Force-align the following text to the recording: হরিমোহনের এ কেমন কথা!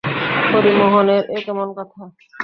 হরিমোহনের 0.49 1.23
এ 1.29 1.39
কেমন 1.45 1.67
কথা! 1.77 2.01